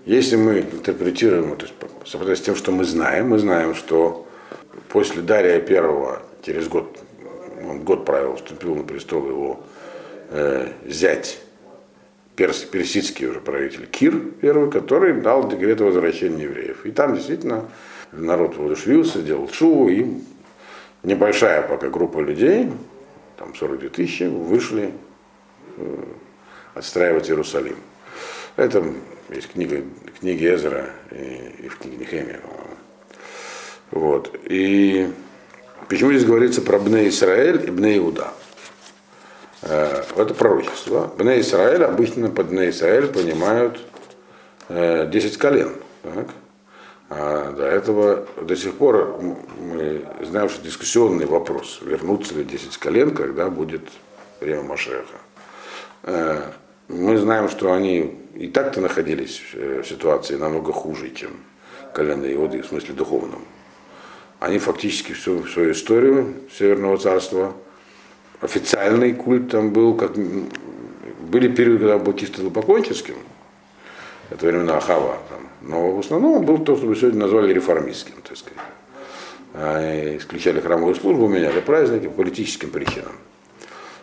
[0.09, 1.67] Если мы интерпретируем это
[2.07, 4.27] совпадая с тем, что мы знаем, мы знаем, что
[4.89, 6.99] после Дария Первого, через год,
[7.63, 9.61] он год правил, вступил на престол его
[10.31, 11.39] э, зять,
[12.37, 16.87] перс, персидский уже правитель Кир первый, который дал декрет о возвращении евреев.
[16.87, 17.69] И там действительно
[18.11, 20.07] народ воодушевился, делал шоу, и
[21.03, 22.71] небольшая пока группа людей,
[23.37, 24.91] там 42 тысячи, вышли
[25.77, 26.05] э,
[26.75, 27.77] отстраивать Иерусалим.
[28.57, 28.85] Это
[29.31, 29.83] есть книга,
[30.21, 32.41] книги Эзера и, и в книге Нехемия.
[33.91, 34.35] Вот.
[34.45, 35.11] И
[35.89, 38.29] почему здесь говорится про Бне Исраэль и Бне Иуда?
[39.63, 41.13] Э, это пророчество.
[41.17, 43.81] Бне Исраэль обычно под Бне Исраэль понимают
[44.69, 45.73] 10 э, колен.
[46.03, 46.29] Так?
[47.11, 49.19] А до этого до сих пор
[49.59, 53.83] мы знаем, что дискуссионный вопрос, вернутся ли 10 колен, когда будет
[54.41, 55.17] время Машеха.
[56.89, 61.31] Э, мы знаем, что они и так-то находились в ситуации намного хуже, чем
[61.95, 63.43] колено Иуды, в смысле духовном.
[64.41, 67.55] Они фактически всю свою историю Северного царства,
[68.41, 72.43] официальный культ там был, как были периоды, когда был чисто
[74.31, 78.15] это времена Ахава, там, Но в основном он был то, что мы сегодня назвали реформистским,
[78.23, 78.59] так сказать.
[79.55, 83.13] Они исключали храмовую службу, меняли праздники по политическим причинам.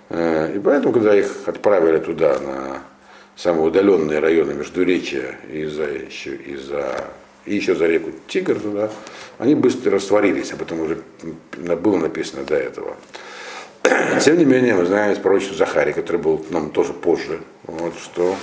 [0.10, 2.82] Э, и поэтому, когда их отправили туда, на
[3.36, 7.06] самые удаленные районы Междуречия, из-за еще, из-за,
[7.46, 8.90] и еще за реку Тигр туда,
[9.38, 11.00] они быстро растворились, об этом уже
[11.56, 12.96] было написано до этого.
[14.22, 18.36] Тем не менее, мы знаем из пророчества Захария, который был нам тоже позже, вот, что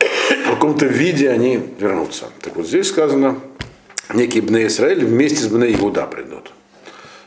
[0.00, 2.26] в каком-то виде они вернутся.
[2.40, 3.40] Так вот здесь сказано,
[4.12, 6.52] некий Бне Израиль вместе с Бне Иуда придут.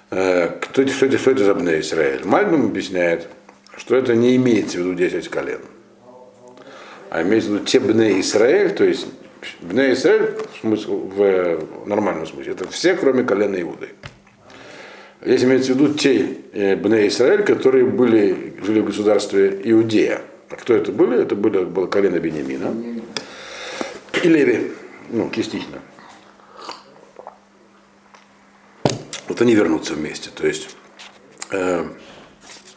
[0.10, 2.26] Э, кто, что, это, что это за Бне Израиль?
[2.26, 3.28] Мальбим объясняет,
[3.76, 5.60] что это не имеется в виду 10 колен,
[7.10, 9.08] а имеется в виду те Бне Израиль, то есть
[9.62, 13.89] Бне Израиль в, в нормальном смысле, это все, кроме колена Иуды.
[15.22, 20.22] Здесь имеется в виду те э, Бне Израиль, которые были, жили в государстве Иудея.
[20.50, 21.22] А кто это были?
[21.22, 22.74] Это были, было колено Бениамина
[24.24, 24.72] и Леви,
[25.10, 25.80] ну, частично.
[29.28, 30.30] Вот они вернутся вместе.
[30.34, 30.70] То есть
[31.52, 31.86] э,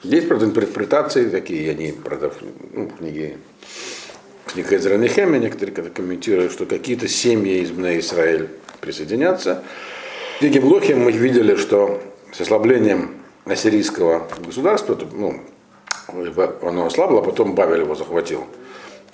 [0.02, 2.32] есть, правда, интерпретации такие, они, правда,
[2.72, 3.38] ну, в книге
[4.46, 8.48] книга Эзра Нехемия, некоторые комментируют, что какие-то семьи из Бне Израиль
[8.80, 9.62] присоединятся.
[10.36, 15.40] В книге Блохим мы видели, что с ослаблением ассирийского государства, ну,
[16.62, 18.46] оно ослабло, а потом Бавель его захватил.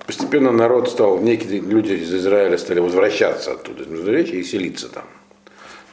[0.07, 5.05] Постепенно народ стал, некие люди из Израиля стали возвращаться оттуда, из Междуречия, и селиться там,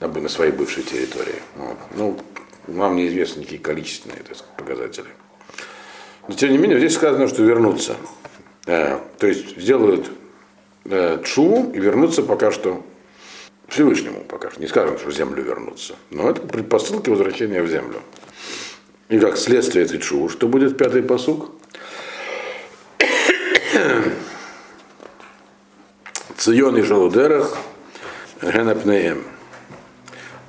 [0.07, 1.41] на, своей бывшей территории.
[1.55, 1.77] Вот.
[1.95, 2.19] Ну,
[2.67, 5.09] нам неизвестны никакие количественные так сказать, показатели.
[6.27, 7.95] Но тем не менее, здесь сказано, что вернутся.
[8.65, 10.09] Э, то есть сделают
[10.85, 12.85] э, чу и вернутся пока что
[13.67, 14.61] Всевышнему пока что.
[14.61, 15.95] Не скажем, что в землю вернутся.
[16.11, 18.01] Но это предпосылки возвращения в землю.
[19.09, 21.51] И как следствие этой чу, что будет пятый посук?
[26.37, 27.57] Цион и Жалудерах
[28.41, 29.23] Генапнеем.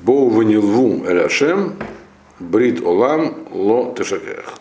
[0.04, 1.76] Боу ванилву эляшем
[2.38, 4.52] брит олам ло тешакех.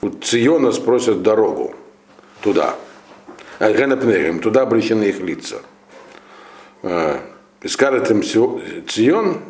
[0.00, 1.74] У Циона спросят дорогу
[2.40, 2.74] туда.
[3.60, 5.56] Генапнеем, туда обречены их лица.
[6.82, 7.20] А,
[7.60, 9.42] и скажет им Цион,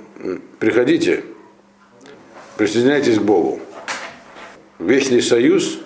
[0.58, 1.22] приходите,
[2.56, 3.60] присоединяйтесь к Богу.
[4.80, 5.78] Вечный союз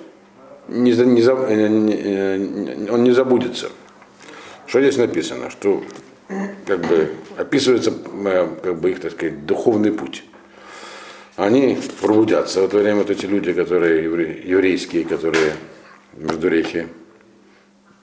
[0.67, 3.69] не, не, не, он не забудется.
[4.67, 5.51] Что здесь написано?
[5.51, 5.83] Что
[6.67, 10.25] как бы описывается э, как бы их, так сказать, духовный путь.
[11.37, 12.61] Они пробудятся.
[12.61, 15.55] В это время вот эти люди, которые еврейские, которые
[16.15, 16.87] между реки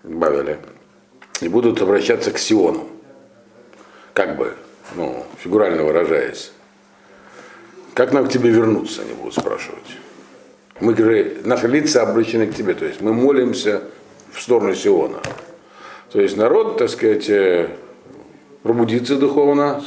[0.03, 0.59] Бавеля,
[1.41, 2.89] и будут обращаться к Сиону
[4.13, 4.53] как бы,
[4.95, 6.51] ну, фигурально выражаясь,
[7.93, 9.97] как нам к тебе вернуться, они будут спрашивать.
[10.81, 10.93] Мы,
[11.45, 13.83] наши лица обращены к тебе, то есть мы молимся
[14.33, 15.21] в сторону Сиона.
[16.11, 17.29] То есть народ, так сказать,
[18.63, 19.83] пробудится духовно.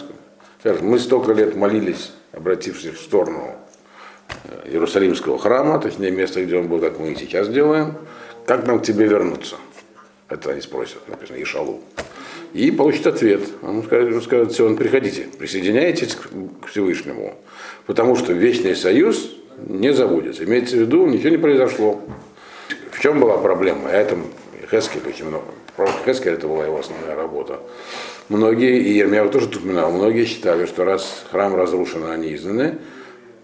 [0.61, 3.57] Скажем, мы столько лет молились, обратившись в сторону
[4.45, 7.97] э, Иерусалимского храма, точнее место, где он был, как мы и сейчас делаем.
[8.47, 9.57] Как нам к тебе вернуться?
[10.29, 11.81] Это они спросят, написано, Ишалу
[12.53, 13.43] и получит ответ.
[13.63, 17.35] Он скажет, он приходите, присоединяйтесь к Всевышнему,
[17.87, 19.35] потому что вечный союз
[19.67, 20.45] не забудется.
[20.45, 22.01] Имеется в виду, ничего не произошло.
[22.91, 23.91] В чем была проблема?
[23.91, 24.25] Я этом
[24.71, 25.47] Хескель очень много.
[25.77, 27.61] Правда, Хескель это была его основная работа.
[28.29, 32.79] Многие, и Ермияу тоже упоминал, многие считали, что раз храм разрушен, а они изданы,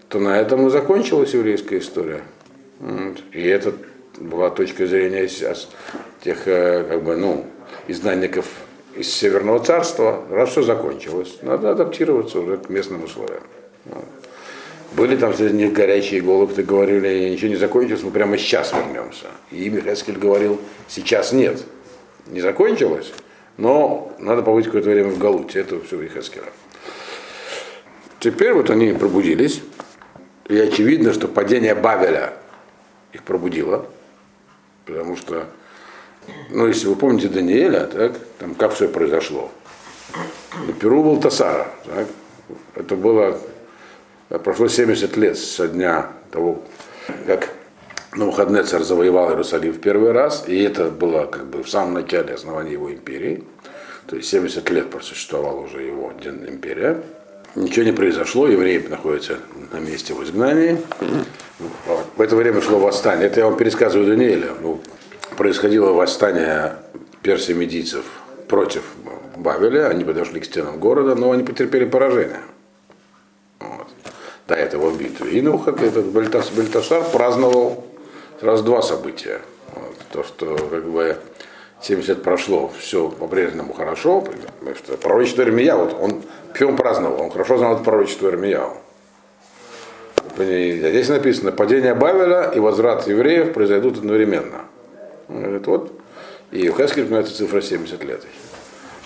[0.09, 2.23] то на этом и закончилась еврейская история.
[3.31, 3.73] И это
[4.17, 5.27] была точка зрения
[6.23, 7.45] тех, э, как бы, ну,
[7.87, 8.45] изгнанников
[8.95, 13.43] из Северного царства, раз все закончилось, надо адаптироваться уже к местным условиям.
[14.93, 19.27] Были там среди них горячие головы, говорили, ничего не закончилось, мы прямо сейчас вернемся.
[19.51, 21.63] И Михаил говорил, сейчас нет,
[22.29, 23.11] не закончилось,
[23.57, 26.51] но надо побыть какое-то время в Галуте, это все Михаскера.
[28.19, 29.61] Теперь вот они пробудились,
[30.47, 32.33] и очевидно, что падение Бавеля
[33.13, 33.85] их пробудило,
[34.85, 35.47] потому что
[36.49, 39.51] ну, если вы помните Даниэля, так, там как все произошло.
[40.67, 41.67] На Перу был Тасара.
[41.85, 42.07] Так,
[42.75, 43.39] это было,
[44.43, 46.63] прошло 70 лет со дня того,
[47.25, 47.49] как
[48.13, 52.73] Навуходнецар завоевал Иерусалим в первый раз, и это было как бы в самом начале основания
[52.73, 53.43] его империи.
[54.07, 57.01] То есть 70 лет просуществовала уже его империя.
[57.55, 59.37] Ничего не произошло, евреи находятся
[59.71, 60.81] на месте в изгнании.
[62.15, 63.27] В это время шло восстание.
[63.27, 64.49] Это я вам пересказываю Даниэля.
[64.61, 64.81] Ну,
[65.37, 66.77] происходило восстание
[67.21, 68.05] персия-медийцев
[68.47, 68.83] против
[69.35, 72.41] Бавеля, они подошли к стенам города, но они потерпели поражение.
[73.59, 73.87] Вот.
[74.47, 75.31] До этого в битве.
[75.31, 77.85] И Нухат, этот Бельтас, Бельтасар праздновал
[78.39, 79.41] сразу два события.
[79.75, 79.95] Вот.
[80.11, 81.17] То, что как бы
[81.81, 86.23] 70 лет прошло, все по-прежнему хорошо, потому что пророчество Ирмия, вот он
[86.53, 88.77] пьем праздновал, он хорошо знал это пророчество Ирмияу.
[90.37, 94.65] Здесь написано, падение Бавеля и возврат евреев произойдут одновременно.
[95.27, 95.91] Он говорит, вот,
[96.51, 98.23] и в Хескеле упоминается цифра 70 лет.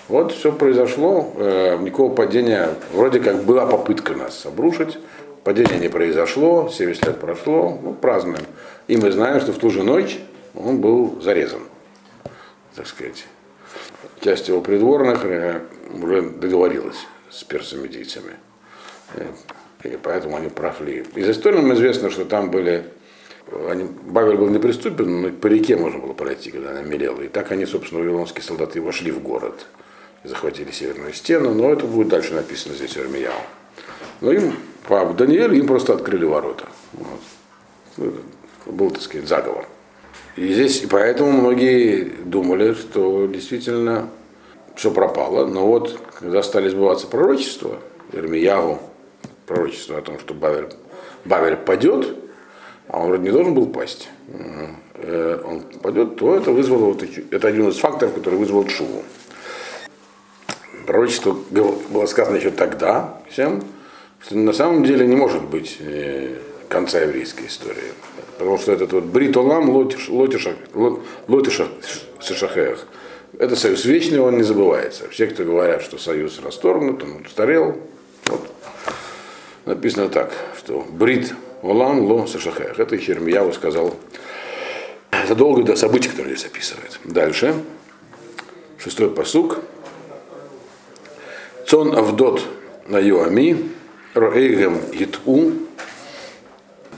[0.08, 4.98] Вот все произошло, э, никакого падения, вроде как была попытка нас обрушить,
[5.44, 8.44] падения не произошло, 70 лет прошло, ну, празднуем.
[8.88, 10.18] И мы знаем, что в ту же ночь
[10.54, 11.62] он был зарезан,
[12.74, 13.26] так сказать.
[14.20, 15.60] Часть его придворных э,
[16.02, 18.34] уже договорилась с персами-медийцами.
[19.14, 19.26] Э,
[19.84, 21.04] и поэтому они прошли.
[21.14, 22.84] Из истории нам известно, что там были
[23.68, 27.20] они, Бавель был неприступен, но по реке можно было пройти, когда она мелела.
[27.20, 29.66] И так они, собственно, вавилонские солдаты вошли в город
[30.24, 33.40] и захватили северную стену, но это будет дальше написано здесь в Армияу.
[34.22, 36.68] Но им, по Даниэлю, им просто открыли ворота.
[36.92, 37.20] Вот.
[37.96, 38.12] Ну,
[38.66, 39.66] был, так сказать, заговор.
[40.36, 44.08] И здесь, и поэтому многие думали, что действительно
[44.74, 45.46] все пропало.
[45.46, 47.78] Но вот, когда стали сбываться пророчества,
[48.12, 48.80] Ирмиягу,
[49.46, 50.68] пророчество о том, что Бавель,
[51.24, 52.16] Бавель падет,
[52.88, 54.08] а он вроде не должен был пасть,
[54.94, 59.02] э, он падет, то это вызвало, вот, это один из факторов, который вызвал Чуву.
[60.86, 63.62] Пророчество было сказано еще тогда всем,
[64.24, 67.92] что на самом деле не может быть э, конца еврейской истории.
[68.38, 71.68] Потому что этот вот Брит Олам Лотиша,
[72.20, 72.86] Сашахеях,
[73.38, 75.08] это союз вечный, он не забывается.
[75.10, 77.76] Все, кто говорят, что союз расторгнут, он устарел,
[78.26, 78.40] вот.
[79.66, 82.78] написано так, что Брит Олам Ло Сашахеях.
[82.78, 83.94] Это Хермияу сказал
[85.28, 86.98] задолго до событий, которые здесь описывает.
[87.04, 87.54] Дальше.
[88.78, 89.60] Шестой посук.
[91.66, 92.42] Цон Авдот
[92.86, 93.70] на Юами,
[94.14, 95.52] Роэйгем Гиту,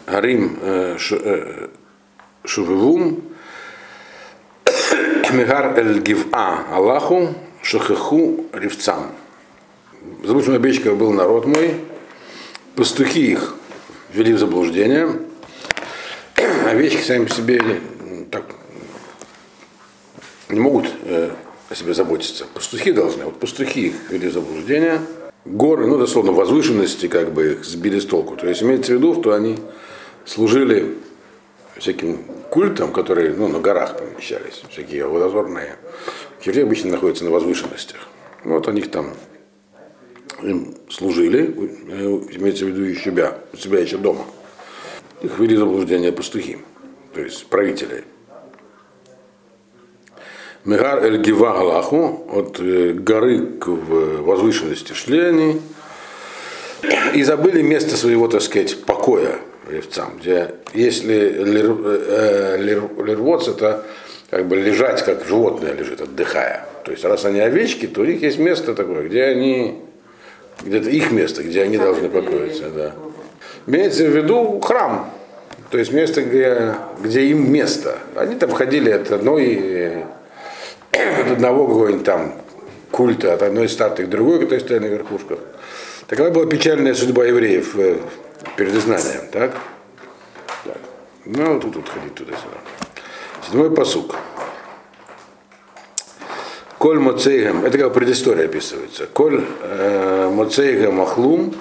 [0.06, 1.68] Арим э, э,
[2.44, 3.22] Шувевум,
[5.32, 9.12] Мегар Эль Гива Аллаху, Шахаху Ривцам.
[10.24, 11.80] Заблудшим обещанным был народ мой,
[12.74, 13.54] пастухи их
[14.12, 15.08] ввели в заблуждение,
[16.66, 17.80] овечки сами по себе
[18.30, 18.44] так
[20.50, 21.30] не могут э,
[21.70, 22.46] о себе заботиться.
[22.52, 23.24] Пастухи должны.
[23.24, 25.00] Вот пастухи их ввели в заблуждение.
[25.46, 28.36] Горы, ну, дословно, возвышенности как бы их сбили с толку.
[28.36, 29.56] То есть имеется в виду, что они
[30.24, 30.96] служили
[31.76, 32.18] всяким
[32.50, 35.76] культам, которые ну, на горах помещались, всякие водозорные.
[36.42, 38.08] Херли обычно находятся на возвышенностях.
[38.44, 39.14] Вот они там
[40.42, 41.54] им служили,
[41.88, 44.24] э, имеется в виду и себя, у себя еще дома.
[45.22, 46.58] Их ввели в заблуждение пастухи,
[47.14, 48.04] то есть правители.
[50.66, 55.60] Мегар эль Гива Галаху, от э, горы к возвышенности шли они,
[57.14, 59.36] и забыли место своего, так сказать, покоя
[59.70, 63.84] ревцам, где если э, лирвоц, это
[64.28, 66.66] как бы лежать, как животное лежит, отдыхая.
[66.84, 69.78] То есть раз они овечки, то у них есть место такое, где они,
[70.64, 72.70] где-то их место, где они должны покоиться.
[72.74, 72.92] Да.
[73.68, 75.12] Имеется в виду храм,
[75.70, 77.98] то есть место, где, где им место.
[78.16, 80.06] Они там ходили от одной
[80.96, 82.32] от одного какого-нибудь там
[82.90, 85.38] культа, от одной статуи к другой, которая стояла на верхушках.
[86.06, 87.98] Такова была печальная судьба евреев э,
[88.56, 89.28] перед изгнанием.
[89.32, 89.56] Так?
[90.64, 90.78] так.
[91.24, 92.58] Ну, вот тут, тут ходить туда-сюда.
[93.44, 94.16] Седьмой посук.
[96.78, 99.06] Коль Моцейгам, это как предыстория описывается.
[99.06, 101.54] Коль э, Моцейгам Ахлум,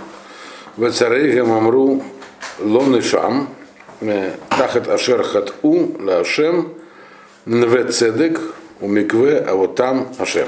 [0.77, 2.03] Вацарейгам Амру
[2.59, 3.49] Лон и Шам,
[4.01, 6.73] э, Тахат Ашер Хат У, Лашем,
[7.45, 8.39] Нве Цедек,
[8.81, 10.47] у Микве, а вот там Ашем.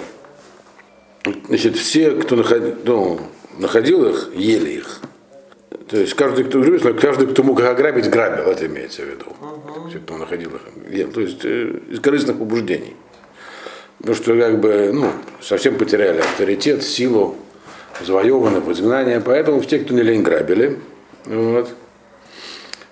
[1.48, 3.20] Значит, все, кто находил, ну,
[3.58, 5.00] находил их, ели их.
[5.90, 6.62] То есть каждый, кто
[6.94, 9.26] каждый, кто мог ограбить, грабил, это имеется в виду.
[9.42, 9.90] Uh-huh.
[9.90, 10.62] Все, кто находил их,
[10.92, 11.12] ел.
[11.12, 12.96] То есть э, из корыстных побуждений.
[14.00, 15.10] Потому что как бы, ну,
[15.42, 17.36] совсем потеряли авторитет, силу,
[18.06, 19.22] завоеваны в изгнание.
[19.22, 20.80] Поэтому те, кто не лень, грабили.
[21.26, 21.70] Вот.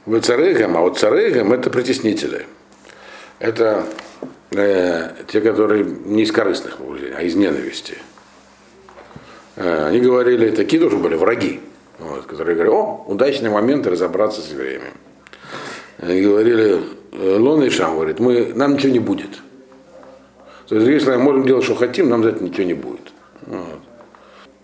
[0.05, 2.45] Вы царыгам, а вот царыгам это притеснители.
[3.39, 3.85] Это
[4.51, 7.97] э, те, которые не из корыстных побуждений, а из ненависти.
[9.55, 11.61] Э, они говорили, такие тоже были враги,
[11.99, 14.91] вот, которые говорили, о, удачный момент разобраться с евреями.
[15.97, 16.81] Они говорили,
[17.13, 19.41] «Э, Лон и Шам говорит, мы, нам ничего не будет.
[20.67, 23.13] То есть, если мы можем делать, что хотим, нам за это ничего не будет.
[23.45, 23.79] Вот.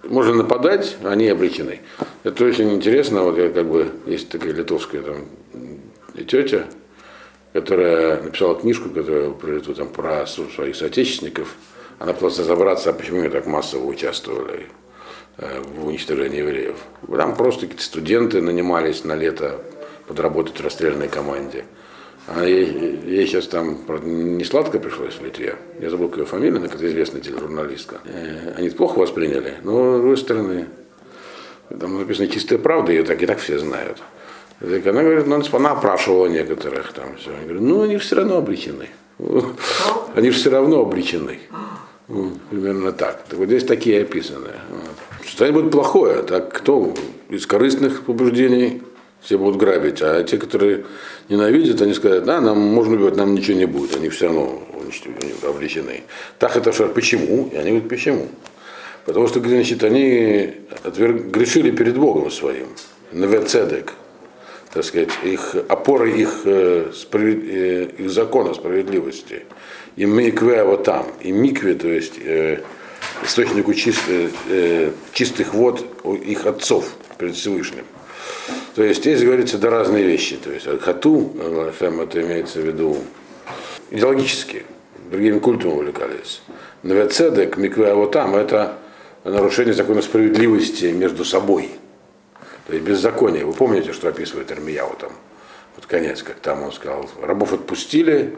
[0.04, 1.82] Можно нападать, они обречены.
[2.24, 5.28] Это очень интересно, вот я как бы, есть такая литовская там
[6.28, 6.66] тетя,
[7.54, 9.32] которая написала книжку, которая
[9.76, 11.56] там, про своих соотечественников.
[11.99, 14.68] Она пыталась разобраться, а почему они так массово участвовали
[15.38, 16.78] э, в уничтожении евреев.
[17.08, 19.62] Там просто какие-то студенты нанимались на лето
[20.08, 21.66] подработать в расстрельной команде.
[22.28, 25.58] А ей, ей сейчас там правда, не сладко пришлось в Литве.
[25.80, 27.97] Я забыл, какая фамилия, она какая-то известная тележурналистка.
[28.06, 30.68] Э, Они плохо восприняли, но с другой стороны,
[31.70, 34.02] там написано чистая правда, ее так и так все знают.
[34.62, 37.32] Так она говорит, ну, она опрашивала некоторых там все.
[37.32, 38.89] Я говорю, ну они все равно обречены.
[40.16, 41.39] Они же все равно обречены.
[42.07, 43.24] Вот, примерно так.
[43.28, 44.49] Так вот здесь такие описаны.
[45.26, 46.93] Что-нибудь плохое, так кто
[47.30, 48.84] из корыстных побуждений
[49.22, 50.86] все будут грабить, а те, которые
[51.30, 54.62] ненавидят, они скажут, да, нам можно убивать, нам ничего не будет, они все равно
[55.47, 56.03] обречены.
[56.38, 57.49] Так это что, почему?
[57.51, 58.28] И они говорят, почему?
[59.05, 60.53] Потому что, значит, они
[60.84, 61.28] отверг...
[61.28, 62.68] грешили перед Богом своим.
[63.12, 63.93] Навецедек.
[64.74, 67.44] Так сказать, их опорой их, э, справед...
[67.44, 69.44] э, их закона справедливости.
[69.98, 71.08] И микве вот там.
[71.20, 72.62] И микве, то есть э,
[73.24, 75.86] источнику чистых, э, чистых вод
[76.26, 77.84] их отцов перед Всевышним.
[78.76, 80.38] То есть здесь говорится да разные вещи.
[80.38, 82.98] То есть хату, это имеется в виду
[83.90, 84.64] идеологически,
[85.10, 86.42] другими культами увлекались.
[86.84, 88.78] Навецедек, микве вот там, это
[89.26, 91.72] нарушение закона справедливости между собой.
[92.68, 93.45] То есть беззаконие.
[93.45, 95.12] Вы помните, что описывает Армияу там?
[95.76, 98.36] Вот конец, как там он сказал, рабов отпустили,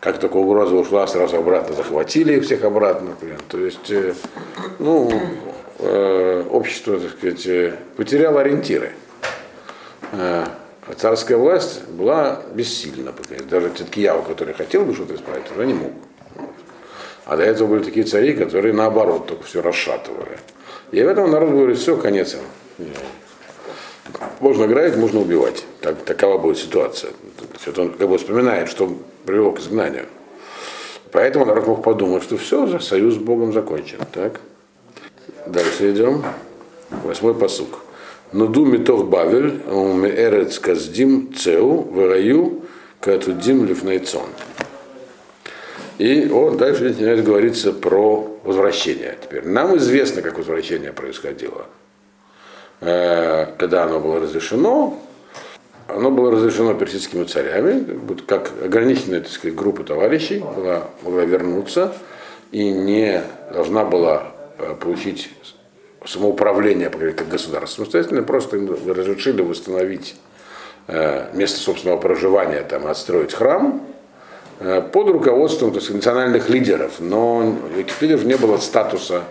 [0.00, 3.14] как только угроза ушла, сразу обратно захватили всех обратно.
[3.20, 3.38] Блин.
[3.48, 4.14] То есть, э,
[4.78, 5.12] ну,
[5.78, 8.92] э, общество, так сказать, э, потеряло ориентиры.
[10.12, 10.46] Э,
[10.96, 13.12] царская власть была бессильна.
[13.48, 15.92] Даже Циткияу, который хотел бы что-то исправить, уже не мог.
[17.24, 20.38] А до этого были такие цари, которые наоборот только все расшатывали.
[20.90, 22.86] И в этом народ говорит, все, конец им.
[24.40, 25.64] Можно грабить, можно убивать.
[25.80, 27.12] Так, такова будет ситуация.
[27.64, 30.06] Это он как бы вспоминает, что привело к изгнанию.
[31.12, 33.98] Поэтому народ мог подумать, что все, союз с Богом закончен.
[34.12, 34.40] Так?
[35.46, 36.24] Дальше идем.
[37.04, 37.80] Восьмой посук.
[38.32, 42.62] Нуду митох бавель, умеэрец каздим цеу, вараю,
[43.00, 44.26] катудим лифнайцон.
[45.98, 49.18] И он дальше начинает говориться про возвращение.
[49.22, 51.66] Теперь нам известно, как возвращение происходило.
[52.82, 54.98] Когда оно было разрешено,
[55.86, 57.86] оно было разрешено персидскими царями,
[58.26, 61.94] как ограниченная так сказать, группа товарищей была, могла вернуться
[62.50, 63.22] и не
[63.52, 64.32] должна была
[64.80, 65.30] получить
[66.04, 70.16] самоуправление как государство самостоятельно, просто им разрешили восстановить
[71.34, 73.80] место собственного проживания, там, отстроить храм,
[74.58, 79.22] под руководством так сказать, национальных лидеров, но у этих лидеров не было статуса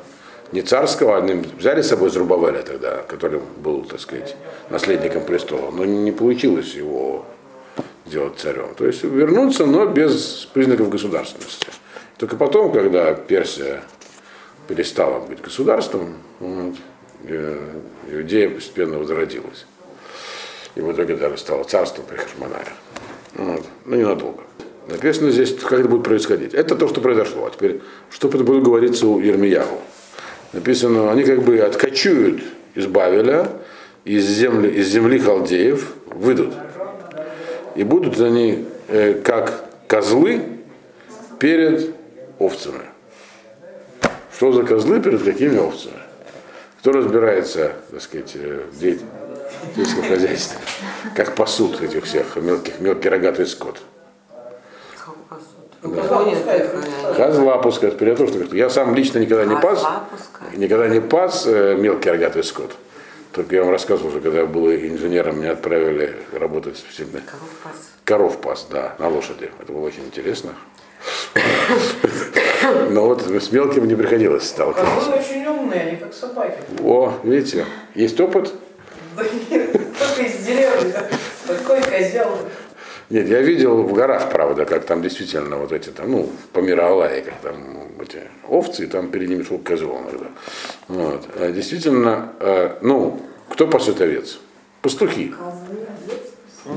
[0.52, 4.36] не царского, одним взяли с собой Зрубавеля тогда, который был, так сказать,
[4.70, 7.26] наследником престола, но не получилось его
[8.06, 8.76] сделать царем.
[8.76, 11.68] То есть вернуться, но без признаков государственности.
[12.18, 13.82] Только потом, когда Персия
[14.68, 16.76] перестала быть государством, вот,
[18.10, 19.66] Иудея постепенно возродилась.
[20.76, 22.66] И в итоге даже стало царством при Хашманае.
[23.36, 23.64] Вот.
[23.86, 24.44] Но ненадолго.
[24.88, 26.54] Написано здесь, как это будет происходить.
[26.54, 27.46] Это то, что произошло.
[27.46, 29.80] А теперь, что будет говориться у Ермиягу?
[30.54, 32.44] Написано, они как бы откачуют
[32.76, 33.50] из Бавеля,
[34.04, 36.54] из земли, из земли халдеев, выйдут.
[37.76, 40.42] И будут они э, как козлы
[41.40, 41.96] перед
[42.40, 42.82] овцами.
[44.36, 46.02] Что за козлы перед какими овцами?
[46.80, 50.60] Кто разбирается, так сказать, э, в сельском хозяйстве,
[51.16, 53.82] как пасут этих всех мелких, мелкий рогатый скот?
[55.84, 57.14] Да.
[57.16, 57.98] Козла пускать.
[57.98, 59.86] При том, что я сам лично никогда не пас,
[60.56, 62.72] никогда не пас э, мелкий рогатый скот.
[63.32, 67.20] Только я вам рассказывал, что когда я был инженером, меня отправили работать всегда.
[67.20, 67.74] Коров пас.
[68.04, 69.50] Коров пас, да, на лошади.
[69.60, 70.52] Это было очень интересно.
[72.90, 75.10] Но вот с мелким не приходилось сталкиваться.
[75.10, 76.58] Коровы очень умные, они как собаки.
[76.84, 77.66] О, видите,
[77.96, 78.54] есть опыт?
[79.18, 80.94] Да нет, только из деревни.
[81.48, 82.38] Такой козел.
[83.12, 87.22] Нет, я видел в горах, правда, как там действительно вот эти там, ну, по Миралае,
[87.22, 87.56] как там
[88.02, 90.28] эти овцы, и там перед ними шел козел иногда.
[90.88, 91.28] Вот.
[91.36, 94.40] А действительно, э, ну, кто пасет овец?
[94.82, 95.34] Пастухи.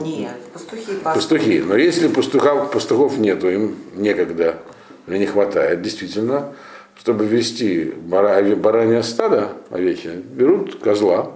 [0.02, 1.22] Нет, пастухи пасут.
[1.22, 1.60] Пастухи.
[1.60, 4.58] Но если пастуха, пастухов нету, им некогда
[5.06, 6.52] или не хватает, действительно,
[6.98, 11.30] чтобы вести бара, баранье стадо овечье, берут козла,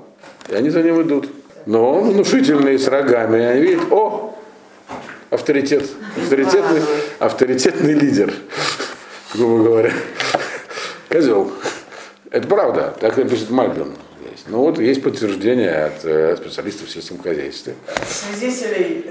[0.49, 1.29] и они за ним идут.
[1.67, 4.28] Но он внушительный, с рогами, и они видят, о,
[5.31, 6.83] авторитет, авторитетный,
[7.19, 8.33] авторитетный лидер,
[9.35, 9.93] грубо говоря.
[11.09, 11.53] Козел.
[12.31, 13.95] Это правда, так и пишет Мальбин.
[14.47, 17.75] Ну вот есть подтверждение от э, специалистов в сельском хозяйстве.
[18.07, 19.07] Свидетелей.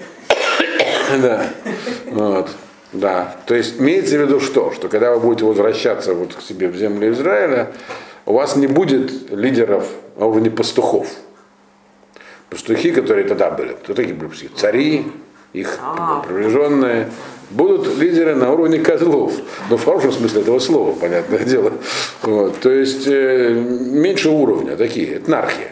[1.22, 1.45] Да.
[2.05, 2.49] Вот.
[2.93, 3.36] Да.
[3.45, 4.72] То есть имеется в виду что?
[4.72, 7.72] Что когда вы будете возвращаться вот к себе в землю Израиля,
[8.26, 9.88] у вас не будет лидеров
[10.18, 11.07] на уровне пастухов.
[12.49, 14.51] Пастухи, которые тогда были, кто такие были пастухи?
[14.55, 15.05] Цари,
[15.59, 16.23] их А.
[17.49, 19.33] будут лидеры на уровне козлов.
[19.69, 21.73] Но в хорошем смысле этого слова, понятное дело.
[22.21, 22.59] Вот.
[22.59, 25.71] То есть э, меньше уровня, такие, этнархия.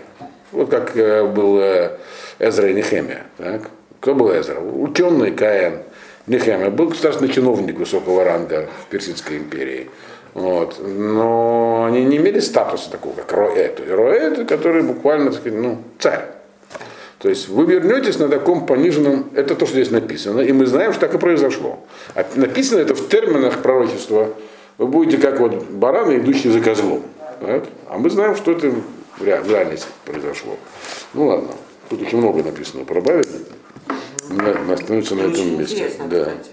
[0.52, 1.98] Вот как э, был э,
[2.40, 3.26] Эзра и Нехемия.
[3.38, 3.70] Так?
[4.00, 4.60] Кто был Эзра?
[4.60, 5.80] Ученый Каин.
[6.28, 9.90] Нехемия был государственный чиновник высокого ранга в Персидской империи.
[10.34, 10.82] Вот.
[10.82, 13.70] Но они не имели статуса такого, как Роэ.
[13.70, 16.35] То есть Роэ который буквально, так сказать, ну, царь.
[17.26, 20.92] То есть вы вернетесь на таком пониженном, это то, что здесь написано, и мы знаем,
[20.92, 21.80] что так и произошло.
[22.14, 24.30] А написано это в терминах пророчества.
[24.78, 27.02] Вы будете как вот бараны, идущие за козлом.
[27.42, 27.64] Так?
[27.90, 28.70] А мы знаем, что это
[29.18, 30.56] в ре- в реальности произошло.
[31.16, 31.50] Ну ладно,
[31.90, 33.26] тут очень много написано про Бавель.
[34.30, 35.90] Мы остановимся на этом месте.
[36.08, 36.50] Да, кстати.